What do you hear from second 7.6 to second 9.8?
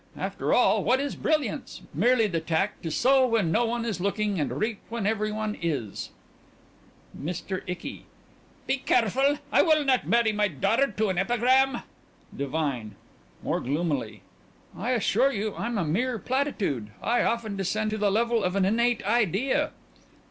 ICKY: Be careful.... I